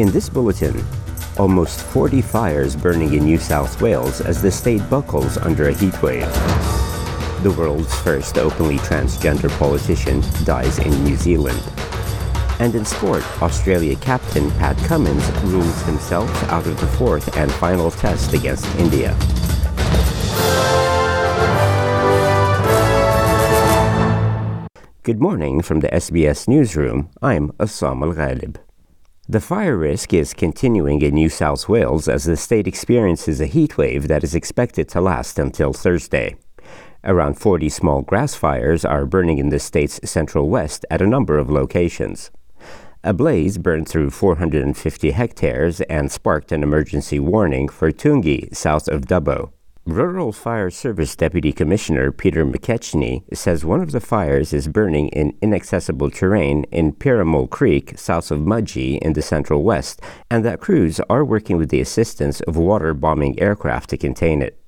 In 0.00 0.10
this 0.10 0.30
bulletin, 0.30 0.82
almost 1.36 1.82
40 1.82 2.22
fires 2.22 2.74
burning 2.74 3.12
in 3.12 3.22
New 3.22 3.36
South 3.36 3.82
Wales 3.82 4.22
as 4.22 4.40
the 4.40 4.50
state 4.50 4.80
buckles 4.88 5.36
under 5.36 5.68
a 5.68 5.74
heatwave. 5.74 6.32
The 7.42 7.50
world's 7.50 7.94
first 8.00 8.38
openly 8.38 8.78
transgender 8.78 9.50
politician 9.58 10.22
dies 10.44 10.78
in 10.78 11.04
New 11.04 11.16
Zealand. 11.16 11.62
And 12.60 12.74
in 12.74 12.86
sport, 12.86 13.22
Australia 13.42 13.94
captain 13.96 14.50
Pat 14.52 14.78
Cummins 14.88 15.30
rules 15.42 15.82
himself 15.82 16.30
out 16.44 16.66
of 16.66 16.80
the 16.80 16.86
fourth 16.86 17.36
and 17.36 17.52
final 17.52 17.90
test 17.90 18.32
against 18.32 18.64
India. 18.76 19.14
Good 25.02 25.20
morning 25.20 25.60
from 25.60 25.80
the 25.80 25.88
SBS 25.88 26.48
newsroom. 26.48 27.10
I'm 27.20 27.50
Essam 27.58 28.02
Al 28.02 28.14
Ghalib. 28.14 28.56
The 29.30 29.40
fire 29.40 29.76
risk 29.76 30.12
is 30.12 30.34
continuing 30.34 31.02
in 31.02 31.14
New 31.14 31.28
South 31.28 31.68
Wales 31.68 32.08
as 32.08 32.24
the 32.24 32.36
state 32.36 32.66
experiences 32.66 33.40
a 33.40 33.46
heat 33.46 33.78
wave 33.78 34.08
that 34.08 34.24
is 34.24 34.34
expected 34.34 34.88
to 34.88 35.00
last 35.00 35.38
until 35.38 35.72
Thursday. 35.72 36.34
Around 37.04 37.34
40 37.34 37.68
small 37.68 38.02
grass 38.02 38.34
fires 38.34 38.84
are 38.84 39.06
burning 39.06 39.38
in 39.38 39.50
the 39.50 39.60
state's 39.60 40.00
central 40.02 40.48
west 40.48 40.84
at 40.90 41.00
a 41.00 41.06
number 41.06 41.38
of 41.38 41.48
locations. 41.48 42.32
A 43.04 43.12
blaze 43.12 43.56
burned 43.56 43.88
through 43.88 44.10
450 44.10 45.12
hectares 45.12 45.80
and 45.82 46.10
sparked 46.10 46.50
an 46.50 46.64
emergency 46.64 47.20
warning 47.20 47.68
for 47.68 47.92
Toongi, 47.92 48.52
south 48.52 48.88
of 48.88 49.02
Dubbo. 49.02 49.52
Rural 49.92 50.30
Fire 50.30 50.70
Service 50.70 51.16
Deputy 51.16 51.52
Commissioner 51.52 52.12
Peter 52.12 52.46
McKechnie 52.46 53.24
says 53.36 53.64
one 53.64 53.80
of 53.80 53.90
the 53.90 54.00
fires 54.00 54.52
is 54.52 54.68
burning 54.68 55.08
in 55.08 55.36
inaccessible 55.42 56.10
terrain 56.10 56.64
in 56.70 56.92
Pyramul 56.92 57.50
Creek, 57.50 57.98
south 57.98 58.30
of 58.30 58.40
Mudgee 58.40 58.98
in 58.98 59.14
the 59.14 59.22
central 59.22 59.62
west, 59.64 60.00
and 60.30 60.44
that 60.44 60.60
crews 60.60 61.00
are 61.10 61.24
working 61.24 61.56
with 61.56 61.70
the 61.70 61.80
assistance 61.80 62.40
of 62.42 62.56
water 62.56 62.94
bombing 62.94 63.38
aircraft 63.40 63.90
to 63.90 63.96
contain 63.96 64.42
it. 64.42 64.62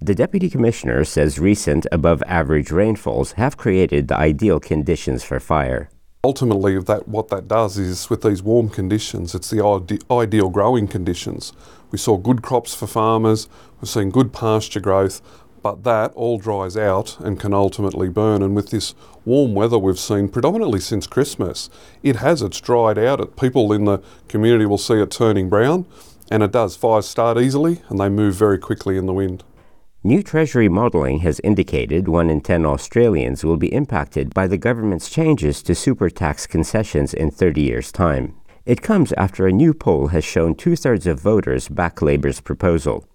The 0.00 0.14
Deputy 0.14 0.50
Commissioner 0.50 1.04
says 1.04 1.38
recent 1.38 1.86
above 1.90 2.22
average 2.26 2.70
rainfalls 2.70 3.32
have 3.32 3.56
created 3.56 4.08
the 4.08 4.16
ideal 4.16 4.60
conditions 4.60 5.24
for 5.24 5.40
fire. 5.40 5.90
Ultimately, 6.22 6.78
that 6.78 7.08
what 7.08 7.28
that 7.28 7.48
does 7.48 7.78
is 7.78 8.10
with 8.10 8.20
these 8.20 8.42
warm 8.42 8.68
conditions, 8.68 9.34
it's 9.34 9.48
the 9.48 9.64
ide- 9.64 10.04
ideal 10.10 10.50
growing 10.50 10.86
conditions. 10.86 11.54
We 11.90 11.96
saw 11.96 12.18
good 12.18 12.42
crops 12.42 12.74
for 12.74 12.86
farmers, 12.86 13.48
we've 13.80 13.88
seen 13.88 14.10
good 14.10 14.30
pasture 14.30 14.80
growth, 14.80 15.22
but 15.62 15.82
that 15.84 16.12
all 16.12 16.36
dries 16.36 16.76
out 16.76 17.18
and 17.20 17.40
can 17.40 17.54
ultimately 17.54 18.10
burn. 18.10 18.42
And 18.42 18.54
with 18.54 18.68
this 18.68 18.94
warm 19.24 19.54
weather 19.54 19.78
we've 19.78 19.98
seen 19.98 20.28
predominantly 20.28 20.80
since 20.80 21.06
Christmas, 21.06 21.70
it 22.02 22.16
has, 22.16 22.42
it's 22.42 22.60
dried 22.60 22.98
out. 22.98 23.34
People 23.38 23.72
in 23.72 23.86
the 23.86 24.02
community 24.28 24.66
will 24.66 24.76
see 24.76 25.00
it 25.00 25.10
turning 25.10 25.48
brown, 25.48 25.86
and 26.30 26.42
it 26.42 26.52
does. 26.52 26.76
Fires 26.76 27.08
start 27.08 27.38
easily 27.38 27.80
and 27.88 27.98
they 27.98 28.10
move 28.10 28.34
very 28.34 28.58
quickly 28.58 28.98
in 28.98 29.06
the 29.06 29.14
wind. 29.14 29.42
New 30.02 30.22
Treasury 30.22 30.66
modelling 30.66 31.18
has 31.18 31.42
indicated 31.44 32.08
1 32.08 32.30
in 32.30 32.40
10 32.40 32.64
Australians 32.64 33.44
will 33.44 33.58
be 33.58 33.70
impacted 33.70 34.32
by 34.32 34.46
the 34.46 34.56
government's 34.56 35.10
changes 35.10 35.62
to 35.62 35.74
super 35.74 36.08
tax 36.08 36.46
concessions 36.46 37.12
in 37.12 37.30
30 37.30 37.60
years' 37.60 37.92
time. 37.92 38.34
It 38.64 38.80
comes 38.80 39.12
after 39.18 39.46
a 39.46 39.52
new 39.52 39.74
poll 39.74 40.06
has 40.06 40.24
shown 40.24 40.54
two 40.54 40.74
thirds 40.74 41.06
of 41.06 41.20
voters 41.20 41.68
back 41.68 42.00
Labor's 42.00 42.40
proposal. 42.40 43.06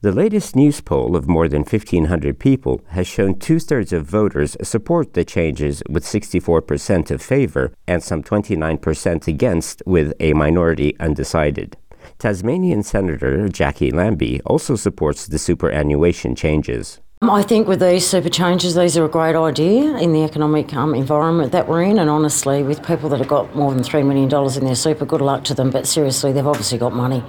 The 0.00 0.10
latest 0.10 0.56
Newspoll 0.56 1.14
of 1.14 1.28
more 1.28 1.48
than 1.48 1.62
1,500 1.62 2.40
people 2.40 2.80
has 2.88 3.06
shown 3.06 3.38
two 3.38 3.60
thirds 3.60 3.92
of 3.92 4.04
voters 4.04 4.56
support 4.64 5.14
the 5.14 5.24
changes 5.24 5.80
with 5.88 6.02
64% 6.02 7.12
of 7.12 7.22
favour 7.22 7.72
and 7.86 8.02
some 8.02 8.20
29% 8.20 9.28
against, 9.28 9.80
with 9.86 10.12
a 10.18 10.32
minority 10.32 10.96
undecided. 10.98 11.76
Tasmanian 12.22 12.84
Senator 12.84 13.48
Jackie 13.48 13.90
Lambie 13.90 14.40
also 14.42 14.76
supports 14.76 15.26
the 15.26 15.40
superannuation 15.40 16.36
changes. 16.36 17.00
I 17.20 17.42
think 17.42 17.66
with 17.66 17.80
these 17.80 18.06
super 18.06 18.28
changes, 18.28 18.76
these 18.76 18.96
are 18.96 19.04
a 19.04 19.08
great 19.08 19.34
idea 19.34 19.96
in 19.96 20.12
the 20.12 20.22
economic 20.22 20.72
um, 20.72 20.94
environment 20.94 21.50
that 21.50 21.66
we're 21.66 21.82
in. 21.82 21.98
And 21.98 22.08
honestly, 22.08 22.62
with 22.62 22.86
people 22.86 23.08
that 23.08 23.18
have 23.18 23.26
got 23.26 23.56
more 23.56 23.74
than 23.74 23.82
$3 23.82 24.06
million 24.06 24.32
in 24.56 24.64
their 24.64 24.76
super, 24.76 25.04
good 25.04 25.20
luck 25.20 25.42
to 25.46 25.54
them. 25.54 25.70
But 25.70 25.88
seriously, 25.88 26.30
they've 26.30 26.46
obviously 26.46 26.78
got 26.78 26.94
money. 26.94 27.24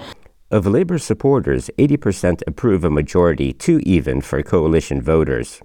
Of 0.51 0.67
Labor 0.67 0.99
supporters, 0.99 1.71
80% 1.79 2.43
approve 2.45 2.83
a 2.83 2.91
majority 2.91 3.51
too 3.51 3.79
even 3.87 4.21
for 4.21 4.43
coalition 4.43 5.01
voters. 5.01 5.59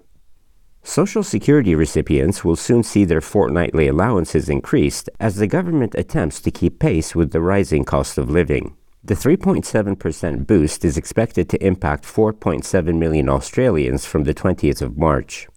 Social 0.83 1.23
Security 1.23 1.75
recipients 1.75 2.47
will 2.47 2.57
soon 2.57 2.83
see 2.83 3.05
their 3.05 3.21
fortnightly 3.21 3.89
allowances 3.89 4.49
increased 4.49 5.11
as 5.21 5.37
the 5.37 5.47
government 5.47 5.95
attempts 5.97 6.41
to 6.41 6.51
keep 6.51 6.79
pace 6.79 7.15
with 7.15 7.33
the 7.33 7.43
rising 7.43 7.85
cost 7.85 8.17
of 8.17 8.31
living. 8.31 8.75
The 9.09 9.15
3.7% 9.15 10.47
boost 10.47 10.85
is 10.85 10.99
expected 10.99 11.49
to 11.49 11.65
impact 11.65 12.05
4.7 12.05 12.99
million 12.99 13.31
Australians 13.31 14.05
from 14.05 14.25
the 14.25 14.35
20th 14.35 14.83
of 14.83 14.99
March. 14.99 15.49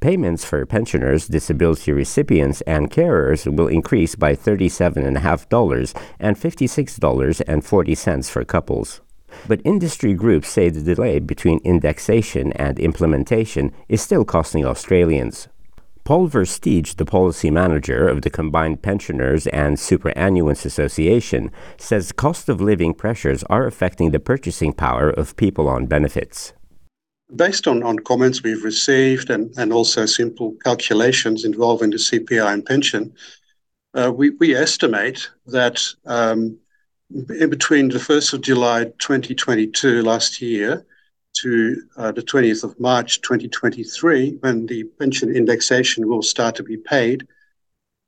Payments 0.00 0.44
for 0.44 0.66
pensioners, 0.66 1.28
disability 1.28 1.92
recipients, 1.92 2.60
and 2.62 2.90
carers 2.90 3.46
will 3.46 3.68
increase 3.68 4.16
by 4.16 4.34
$37.5 4.34 6.02
and 6.18 6.36
$56.40 6.36 8.28
for 8.28 8.44
couples. 8.44 9.00
But 9.46 9.60
industry 9.64 10.14
groups 10.14 10.48
say 10.48 10.68
the 10.68 10.82
delay 10.82 11.20
between 11.20 11.60
indexation 11.62 12.52
and 12.54 12.80
implementation 12.80 13.70
is 13.88 14.02
still 14.02 14.24
costing 14.24 14.66
Australians. 14.66 15.46
Paul 16.12 16.28
Versteege, 16.28 16.96
the 16.96 17.06
policy 17.06 17.50
manager 17.50 18.06
of 18.06 18.20
the 18.20 18.28
Combined 18.28 18.82
Pensioners 18.82 19.46
and 19.46 19.78
Superannuants 19.78 20.66
Association, 20.66 21.50
says 21.78 22.12
cost 22.12 22.50
of 22.50 22.60
living 22.60 22.92
pressures 22.92 23.42
are 23.44 23.66
affecting 23.66 24.10
the 24.10 24.20
purchasing 24.20 24.74
power 24.74 25.08
of 25.08 25.34
people 25.36 25.70
on 25.70 25.86
benefits. 25.86 26.52
Based 27.34 27.66
on, 27.66 27.82
on 27.82 27.98
comments 28.00 28.42
we've 28.42 28.62
received 28.62 29.30
and, 29.30 29.54
and 29.56 29.72
also 29.72 30.04
simple 30.04 30.54
calculations 30.62 31.46
involving 31.46 31.88
the 31.88 31.96
CPI 31.96 32.52
and 32.52 32.66
pension, 32.66 33.14
uh, 33.94 34.12
we, 34.14 34.28
we 34.38 34.54
estimate 34.54 35.30
that 35.46 35.82
um, 36.04 36.58
in 37.10 37.48
between 37.48 37.88
the 37.88 37.96
1st 37.96 38.34
of 38.34 38.42
July 38.42 38.84
2022 38.98 40.02
last 40.02 40.42
year 40.42 40.84
to 41.34 41.82
uh, 41.96 42.12
the 42.12 42.22
20th 42.22 42.64
of 42.64 42.78
March 42.78 43.20
2023, 43.22 44.38
when 44.40 44.66
the 44.66 44.84
pension 44.98 45.34
indexation 45.34 46.08
will 46.08 46.22
start 46.22 46.54
to 46.56 46.62
be 46.62 46.76
paid, 46.76 47.26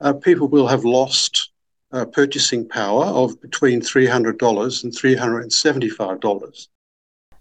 uh, 0.00 0.12
people 0.12 0.48
will 0.48 0.68
have 0.68 0.84
lost 0.84 1.50
uh, 1.92 2.04
purchasing 2.04 2.68
power 2.68 3.04
of 3.04 3.40
between 3.40 3.80
$300 3.80 4.84
and 4.84 4.92
$375. 4.92 6.68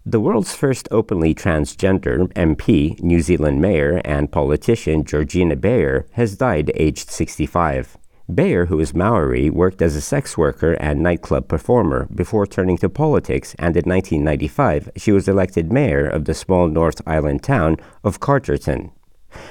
The 0.06 0.20
world's 0.20 0.54
first 0.54 0.86
openly 0.90 1.34
transgender 1.34 2.30
MP, 2.34 3.00
New 3.00 3.20
Zealand 3.20 3.60
mayor, 3.60 4.02
and 4.04 4.30
politician 4.30 5.04
Georgina 5.04 5.56
Beyer 5.56 6.06
has 6.12 6.36
died 6.36 6.70
aged 6.74 7.10
65. 7.10 7.96
Beyer, 8.32 8.66
who 8.66 8.80
is 8.80 8.94
Maori, 8.94 9.50
worked 9.50 9.82
as 9.82 9.94
a 9.94 10.00
sex 10.00 10.38
worker 10.38 10.72
and 10.74 11.00
nightclub 11.00 11.46
performer 11.46 12.08
before 12.14 12.46
turning 12.46 12.78
to 12.78 12.88
politics, 12.88 13.54
and 13.58 13.76
in 13.76 13.84
1995 13.84 14.90
she 14.96 15.12
was 15.12 15.28
elected 15.28 15.70
mayor 15.70 16.08
of 16.08 16.24
the 16.24 16.32
small 16.32 16.68
North 16.68 17.02
Island 17.06 17.42
town 17.42 17.76
of 18.02 18.20
Carterton. 18.20 18.92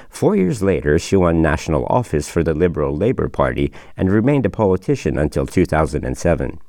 Four 0.09 0.35
years 0.35 0.63
later, 0.63 0.97
she 0.97 1.15
won 1.15 1.41
national 1.41 1.85
office 1.85 2.29
for 2.29 2.43
the 2.43 2.55
Liberal 2.55 2.95
Labour 2.95 3.29
Party 3.29 3.71
and 3.95 4.09
remained 4.09 4.45
a 4.45 4.49
politician 4.49 5.19
until 5.19 5.45
2007. 5.45 6.59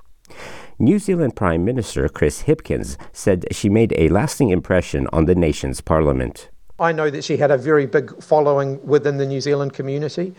New 0.79 0.99
Zealand 0.99 1.37
Prime 1.37 1.65
Minister 1.65 2.09
Chris 2.09 2.43
Hipkins 2.43 2.99
said 3.13 3.47
she 3.51 3.69
made 3.69 3.95
a 3.97 4.09
lasting 4.09 4.51
impression 4.51 5.07
on 5.13 5.25
the 5.25 5.35
nation's 5.35 5.81
parliament. 5.81 6.51
I 6.79 6.93
know 6.93 7.09
that 7.11 7.23
she 7.23 7.37
had 7.37 7.51
a 7.51 7.59
very 7.59 7.87
big 7.87 8.23
following 8.23 8.85
within 8.85 9.17
the 9.17 9.27
New 9.27 9.41
Zealand 9.41 9.75
community. 9.75 10.35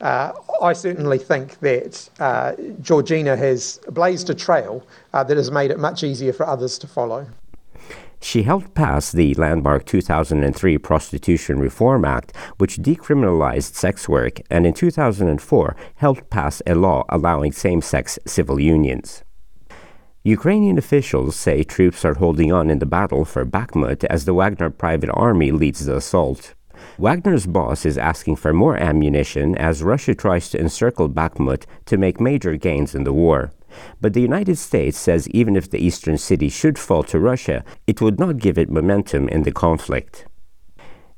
Uh, 0.00 0.32
I 0.60 0.72
certainly 0.72 1.18
think 1.18 1.58
that 1.60 2.08
uh, 2.18 2.54
Georgina 2.82 3.36
has 3.36 3.80
blazed 3.88 4.28
a 4.28 4.34
trail 4.34 4.86
uh, 5.14 5.24
that 5.24 5.36
has 5.36 5.50
made 5.50 5.70
it 5.70 5.78
much 5.78 6.02
easier 6.02 6.32
for 6.32 6.46
others 6.46 6.76
to 6.78 6.86
follow. 6.86 7.26
She 8.20 8.42
helped 8.42 8.74
pass 8.74 9.12
the 9.12 9.34
landmark 9.34 9.84
2003 9.84 10.78
Prostitution 10.78 11.58
Reform 11.60 12.04
Act, 12.04 12.34
which 12.58 12.78
decriminalized 12.78 13.74
sex 13.74 14.08
work, 14.08 14.40
and 14.50 14.66
in 14.66 14.72
2004 14.72 15.76
helped 15.96 16.30
pass 16.30 16.60
a 16.66 16.74
law 16.74 17.04
allowing 17.08 17.52
same 17.52 17.80
sex 17.80 18.18
civil 18.26 18.58
unions. 18.58 19.22
Ukrainian 20.26 20.76
officials 20.76 21.36
say 21.36 21.62
troops 21.62 22.04
are 22.04 22.14
holding 22.14 22.52
on 22.52 22.68
in 22.68 22.80
the 22.80 22.92
battle 22.98 23.24
for 23.24 23.46
Bakhmut 23.46 24.02
as 24.06 24.24
the 24.24 24.34
Wagner 24.34 24.70
private 24.70 25.10
army 25.14 25.52
leads 25.52 25.86
the 25.86 25.94
assault. 25.94 26.54
Wagner's 26.98 27.46
boss 27.46 27.86
is 27.86 27.96
asking 27.96 28.34
for 28.34 28.52
more 28.52 28.76
ammunition 28.76 29.56
as 29.56 29.84
Russia 29.84 30.16
tries 30.16 30.50
to 30.50 30.58
encircle 30.58 31.08
Bakhmut 31.08 31.64
to 31.84 31.96
make 31.96 32.20
major 32.20 32.56
gains 32.56 32.92
in 32.92 33.04
the 33.04 33.12
war. 33.12 33.52
But 34.00 34.14
the 34.14 34.20
United 34.20 34.56
States 34.58 34.98
says 34.98 35.28
even 35.28 35.54
if 35.54 35.70
the 35.70 35.78
eastern 35.78 36.18
city 36.18 36.48
should 36.48 36.76
fall 36.76 37.04
to 37.04 37.20
Russia, 37.20 37.62
it 37.86 38.00
would 38.00 38.18
not 38.18 38.38
give 38.38 38.58
it 38.58 38.68
momentum 38.68 39.28
in 39.28 39.44
the 39.44 39.52
conflict. 39.52 40.26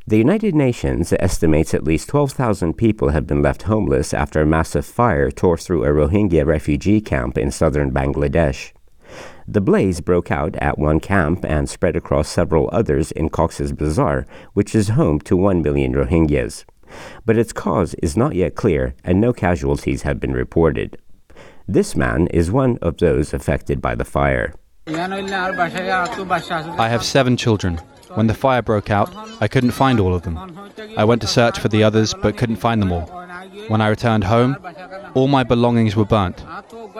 The 0.07 0.19
United 0.19 0.55
Nations 0.55 1.15
estimates 1.19 1.73
at 1.73 1.85
least 1.85 2.11
12,000 2.11 2.75
people 2.75 3.09
have 3.09 3.27
been 3.27 3.41
left 3.41 3.63
homeless 3.63 4.13
after 4.13 4.43
a 4.43 4.47
massive 4.47 4.85
fire 4.85 5.31
tore 5.31 5.57
through 5.57 5.85
a 5.85 5.95
Rohingya 5.99 6.45
refugee 6.45 7.01
camp 7.01 7.39
in 7.39 7.51
southern 7.51 7.91
Bangladesh. 7.91 8.73
The 9.51 9.63
blaze 9.63 10.03
broke 10.03 10.31
out 10.31 10.57
at 10.57 10.79
one 10.79 11.01
camp 11.01 11.43
and 11.43 11.71
spread 11.71 11.97
across 11.97 12.29
several 12.29 12.69
others 12.71 13.13
in 13.13 13.31
Cox's 13.31 13.73
Bazar, 13.73 14.27
which 14.53 14.75
is 14.75 14.91
home 14.91 15.21
to 15.21 15.39
1 15.39 15.63
million 15.63 15.95
Rohingyas. 15.95 16.67
But 17.25 17.39
its 17.39 17.55
cause 17.55 17.95
is 18.03 18.15
not 18.15 18.35
yet 18.35 18.57
clear 18.57 18.95
and 19.05 19.23
no 19.23 19.33
casualties 19.33 20.03
have 20.03 20.21
been 20.21 20.35
reported. 20.35 20.99
This 21.67 21.97
man 21.97 22.27
is 22.27 22.51
one 22.51 22.77
of 22.83 22.99
those 22.99 23.33
affected 23.33 23.81
by 23.81 23.95
the 23.95 24.05
fire. 24.05 24.53
I 24.87 24.91
have 26.91 27.03
seven 27.03 27.39
children. 27.39 27.81
When 28.15 28.27
the 28.27 28.35
fire 28.35 28.61
broke 28.61 28.91
out, 28.91 29.11
I 29.41 29.49
couldn't 29.49 29.71
find 29.71 29.99
all 29.99 30.15
of 30.15 30.25
them. 30.25 30.37
I 30.95 31.07
went 31.07 31.23
to 31.23 31.27
search 31.27 31.59
for 31.59 31.69
the 31.69 31.85
others 31.85 32.13
but 32.13 32.37
couldn't 32.37 32.57
find 32.57 32.83
them 32.83 32.93
all. 32.93 33.07
When 33.69 33.81
I 33.81 33.89
returned 33.89 34.25
home, 34.25 34.59
all 35.15 35.27
my 35.27 35.43
belongings 35.43 35.97
were 35.97 36.05
burnt. 36.05 36.45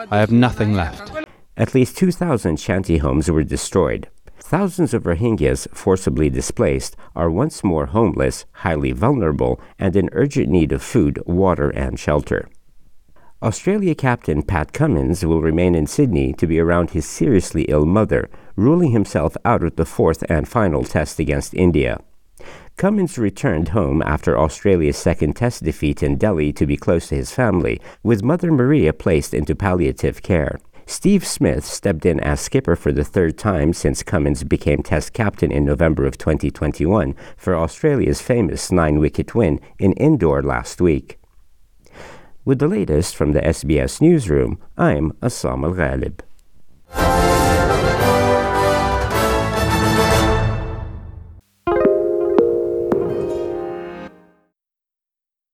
I 0.09 0.17
have 0.17 0.31
nothing 0.31 0.73
left. 0.73 1.11
At 1.59 1.75
least 1.75 1.97
2,000 1.97 2.57
shanty 2.57 2.99
homes 2.99 3.29
were 3.29 3.43
destroyed. 3.43 4.07
Thousands 4.39 4.93
of 4.93 5.03
Rohingyas 5.03 5.67
forcibly 5.75 6.29
displaced 6.29 6.95
are 7.17 7.29
once 7.29 7.65
more 7.65 7.87
homeless, 7.87 8.45
highly 8.63 8.93
vulnerable, 8.93 9.59
and 9.77 9.93
in 9.97 10.09
urgent 10.13 10.47
need 10.47 10.71
of 10.71 10.81
food, 10.81 11.21
water, 11.25 11.69
and 11.71 11.99
shelter. 11.99 12.47
Australia 13.43 13.93
captain 13.93 14.41
Pat 14.41 14.71
Cummins 14.71 15.25
will 15.25 15.41
remain 15.41 15.75
in 15.75 15.85
Sydney 15.85 16.31
to 16.33 16.47
be 16.47 16.59
around 16.59 16.91
his 16.91 17.05
seriously 17.05 17.63
ill 17.63 17.85
mother, 17.85 18.29
ruling 18.55 18.91
himself 18.91 19.35
out 19.43 19.61
of 19.61 19.75
the 19.75 19.85
fourth 19.85 20.23
and 20.29 20.47
final 20.47 20.85
test 20.85 21.19
against 21.19 21.53
India. 21.53 21.99
Cummins 22.77 23.17
returned 23.17 23.69
home 23.69 24.01
after 24.03 24.39
Australia's 24.39 24.97
second 24.97 25.35
test 25.35 25.65
defeat 25.65 26.01
in 26.01 26.17
Delhi 26.17 26.53
to 26.53 26.65
be 26.65 26.77
close 26.77 27.09
to 27.09 27.15
his 27.15 27.33
family, 27.33 27.81
with 28.01 28.23
Mother 28.23 28.49
Maria 28.53 28.93
placed 28.93 29.33
into 29.33 29.53
palliative 29.53 30.23
care. 30.23 30.57
Steve 30.89 31.23
Smith 31.23 31.63
stepped 31.65 32.03
in 32.03 32.19
as 32.19 32.41
skipper 32.41 32.75
for 32.75 32.91
the 32.91 33.03
third 33.03 33.37
time 33.37 33.73
since 33.73 34.01
Cummins 34.01 34.43
became 34.43 34.81
Test 34.81 35.13
captain 35.13 35.51
in 35.51 35.63
November 35.63 36.07
of 36.07 36.17
2021 36.17 37.13
for 37.37 37.55
Australia's 37.55 38.23
famous 38.23 38.71
nine 38.71 38.97
wicket 38.97 39.35
win 39.35 39.59
in 39.77 39.93
Indore 39.93 40.41
last 40.41 40.81
week. 40.81 41.19
With 42.43 42.57
the 42.57 42.67
latest 42.67 43.15
from 43.15 43.33
the 43.33 43.41
SBS 43.41 44.01
newsroom, 44.01 44.57
I'm 44.79 45.11
Essam 45.21 45.63
Al 45.63 45.75
Ghalib. 45.75 46.21